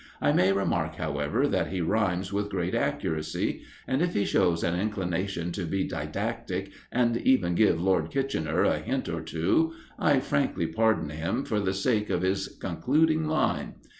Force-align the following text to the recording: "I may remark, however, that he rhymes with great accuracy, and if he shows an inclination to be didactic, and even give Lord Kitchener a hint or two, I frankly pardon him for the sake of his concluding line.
"I 0.19 0.31
may 0.31 0.51
remark, 0.51 0.95
however, 0.95 1.47
that 1.47 1.67
he 1.67 1.79
rhymes 1.79 2.33
with 2.33 2.49
great 2.49 2.73
accuracy, 2.73 3.61
and 3.87 4.01
if 4.01 4.15
he 4.15 4.25
shows 4.25 4.63
an 4.63 4.73
inclination 4.79 5.51
to 5.51 5.63
be 5.63 5.87
didactic, 5.87 6.71
and 6.91 7.17
even 7.17 7.53
give 7.53 7.79
Lord 7.79 8.09
Kitchener 8.09 8.63
a 8.63 8.79
hint 8.79 9.07
or 9.07 9.21
two, 9.21 9.73
I 9.99 10.19
frankly 10.19 10.65
pardon 10.65 11.11
him 11.11 11.45
for 11.45 11.59
the 11.59 11.75
sake 11.75 12.09
of 12.09 12.23
his 12.23 12.47
concluding 12.59 13.27
line. 13.27 13.75